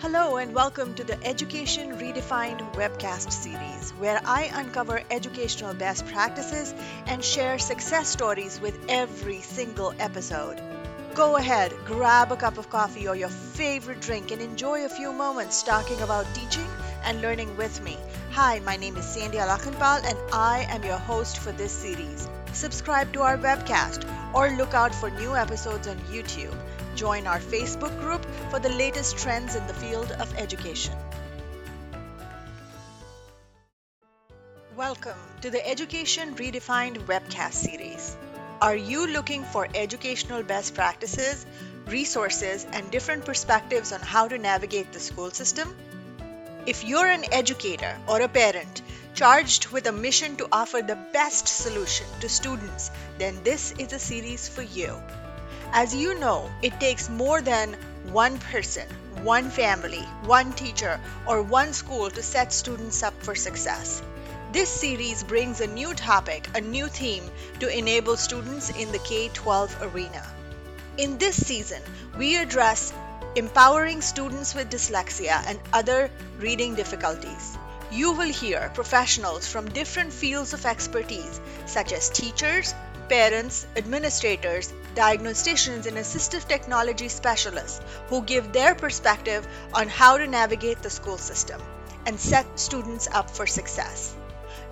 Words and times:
Hello, 0.00 0.36
and 0.36 0.54
welcome 0.54 0.92
to 0.96 1.04
the 1.04 1.16
Education 1.26 1.96
Redefined 1.96 2.60
webcast 2.74 3.32
series, 3.32 3.92
where 3.92 4.20
I 4.26 4.50
uncover 4.52 5.00
educational 5.10 5.72
best 5.72 6.04
practices 6.04 6.74
and 7.06 7.24
share 7.24 7.58
success 7.58 8.06
stories 8.06 8.60
with 8.60 8.78
every 8.90 9.40
single 9.40 9.94
episode. 9.98 10.60
Go 11.14 11.36
ahead, 11.36 11.72
grab 11.86 12.30
a 12.30 12.36
cup 12.36 12.58
of 12.58 12.68
coffee 12.68 13.08
or 13.08 13.16
your 13.16 13.30
favorite 13.30 14.02
drink, 14.02 14.32
and 14.32 14.42
enjoy 14.42 14.84
a 14.84 14.90
few 14.90 15.14
moments 15.14 15.62
talking 15.62 16.02
about 16.02 16.26
teaching 16.34 16.68
and 17.02 17.22
learning 17.22 17.56
with 17.56 17.82
me. 17.82 17.96
Hi, 18.32 18.58
my 18.58 18.76
name 18.76 18.98
is 18.98 19.06
Sandy 19.06 19.38
Alakhanpal, 19.38 20.04
and 20.04 20.18
I 20.30 20.66
am 20.68 20.84
your 20.84 20.98
host 20.98 21.38
for 21.38 21.52
this 21.52 21.72
series. 21.72 22.28
Subscribe 22.52 23.14
to 23.14 23.22
our 23.22 23.38
webcast 23.38 24.06
or 24.34 24.50
look 24.50 24.74
out 24.74 24.94
for 24.94 25.08
new 25.08 25.34
episodes 25.34 25.88
on 25.88 25.96
YouTube. 26.12 26.54
Join 26.96 27.26
our 27.26 27.40
Facebook 27.40 28.00
group 28.00 28.24
for 28.50 28.58
the 28.58 28.70
latest 28.70 29.18
trends 29.18 29.54
in 29.54 29.66
the 29.66 29.74
field 29.74 30.12
of 30.12 30.32
education. 30.38 30.94
Welcome 34.74 35.18
to 35.42 35.50
the 35.50 35.68
Education 35.68 36.34
Redefined 36.36 37.04
webcast 37.04 37.52
series. 37.52 38.16
Are 38.62 38.74
you 38.74 39.06
looking 39.08 39.44
for 39.44 39.68
educational 39.74 40.42
best 40.42 40.74
practices, 40.74 41.44
resources, 41.86 42.66
and 42.72 42.90
different 42.90 43.26
perspectives 43.26 43.92
on 43.92 44.00
how 44.00 44.26
to 44.28 44.38
navigate 44.38 44.90
the 44.94 45.00
school 45.00 45.30
system? 45.30 45.76
If 46.64 46.82
you're 46.82 47.08
an 47.18 47.26
educator 47.30 47.94
or 48.08 48.22
a 48.22 48.28
parent 48.28 48.80
charged 49.12 49.68
with 49.68 49.86
a 49.86 49.92
mission 49.92 50.36
to 50.36 50.48
offer 50.50 50.80
the 50.80 50.96
best 51.12 51.46
solution 51.46 52.06
to 52.20 52.28
students, 52.30 52.90
then 53.18 53.42
this 53.44 53.72
is 53.72 53.92
a 53.92 53.98
series 53.98 54.48
for 54.48 54.62
you. 54.62 54.96
As 55.72 55.94
you 55.94 56.18
know, 56.18 56.50
it 56.62 56.80
takes 56.80 57.08
more 57.08 57.40
than 57.40 57.76
one 58.12 58.38
person, 58.38 58.86
one 59.22 59.50
family, 59.50 60.02
one 60.24 60.52
teacher, 60.52 61.00
or 61.26 61.42
one 61.42 61.72
school 61.72 62.10
to 62.10 62.22
set 62.22 62.52
students 62.52 63.02
up 63.02 63.14
for 63.22 63.34
success. 63.34 64.02
This 64.52 64.70
series 64.70 65.22
brings 65.22 65.60
a 65.60 65.66
new 65.66 65.92
topic, 65.94 66.48
a 66.54 66.60
new 66.60 66.88
theme 66.88 67.24
to 67.60 67.68
enable 67.68 68.16
students 68.16 68.70
in 68.70 68.92
the 68.92 69.00
K 69.00 69.28
12 69.34 69.82
arena. 69.82 70.24
In 70.96 71.18
this 71.18 71.36
season, 71.36 71.82
we 72.16 72.36
address 72.36 72.92
empowering 73.34 74.00
students 74.00 74.54
with 74.54 74.70
dyslexia 74.70 75.42
and 75.46 75.58
other 75.72 76.10
reading 76.38 76.74
difficulties. 76.74 77.58
You 77.90 78.12
will 78.12 78.32
hear 78.32 78.70
professionals 78.72 79.46
from 79.46 79.68
different 79.68 80.12
fields 80.12 80.54
of 80.54 80.64
expertise, 80.64 81.40
such 81.66 81.92
as 81.92 82.08
teachers, 82.08 82.74
parents, 83.08 83.66
administrators, 83.76 84.72
diagnosticians, 84.94 85.86
and 85.86 85.96
assistive 85.96 86.46
technology 86.48 87.08
specialists 87.08 87.80
who 88.08 88.22
give 88.22 88.52
their 88.52 88.74
perspective 88.74 89.46
on 89.72 89.88
how 89.88 90.18
to 90.18 90.26
navigate 90.26 90.82
the 90.82 90.90
school 90.90 91.18
system 91.18 91.60
and 92.06 92.18
set 92.18 92.46
students 92.58 93.08
up 93.12 93.30
for 93.30 93.46
success. 93.46 94.14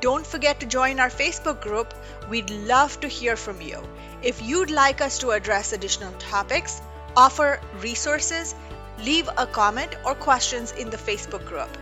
Don't 0.00 0.26
forget 0.26 0.60
to 0.60 0.66
join 0.66 1.00
our 1.00 1.10
Facebook 1.10 1.60
group. 1.60 1.92
We'd 2.28 2.50
love 2.50 3.00
to 3.00 3.08
hear 3.08 3.36
from 3.36 3.60
you. 3.60 3.82
If 4.22 4.42
you'd 4.42 4.70
like 4.70 5.00
us 5.00 5.18
to 5.18 5.30
address 5.30 5.72
additional 5.72 6.12
topics, 6.18 6.80
offer 7.16 7.60
resources, 7.80 8.54
leave 8.98 9.28
a 9.36 9.46
comment 9.46 9.96
or 10.04 10.14
questions 10.14 10.72
in 10.72 10.90
the 10.90 10.96
Facebook 10.96 11.44
group. 11.46 11.76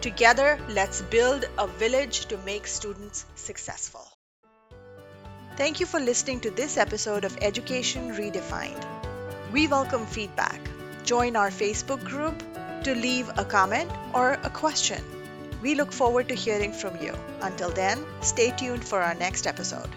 Together, 0.00 0.58
let's 0.68 1.00
build 1.00 1.44
a 1.58 1.66
village 1.66 2.26
to 2.26 2.38
make 2.38 2.66
students 2.66 3.24
successful. 3.36 4.13
Thank 5.56 5.78
you 5.78 5.86
for 5.86 6.00
listening 6.00 6.40
to 6.40 6.50
this 6.50 6.76
episode 6.76 7.24
of 7.24 7.38
Education 7.40 8.10
Redefined. 8.16 8.84
We 9.52 9.68
welcome 9.68 10.04
feedback. 10.04 10.58
Join 11.04 11.36
our 11.36 11.50
Facebook 11.50 12.02
group 12.02 12.42
to 12.82 12.92
leave 12.92 13.30
a 13.36 13.44
comment 13.44 13.88
or 14.12 14.32
a 14.42 14.50
question. 14.50 15.00
We 15.62 15.76
look 15.76 15.92
forward 15.92 16.26
to 16.30 16.34
hearing 16.34 16.72
from 16.72 17.00
you. 17.00 17.14
Until 17.40 17.70
then, 17.70 18.04
stay 18.20 18.50
tuned 18.50 18.84
for 18.84 19.00
our 19.00 19.14
next 19.14 19.46
episode. 19.46 19.88